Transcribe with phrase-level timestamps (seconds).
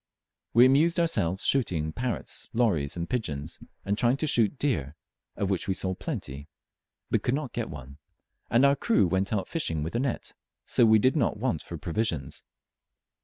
[0.55, 4.95] We amused ourselves shooting parrots, lories, and pigeons, and trying to shoot deer,
[5.35, 6.47] of which we saw plenty,
[7.11, 7.99] but could not get one;
[8.49, 10.33] and our crew went out fishing with a net,
[10.65, 12.41] so we did not want for provisions.